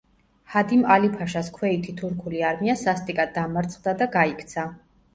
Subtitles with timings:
[0.53, 4.71] ჰადიმ ალი-ფაშას ქვეითი თურქული არმია სასტიკად დამარცხდა და გაიქცა.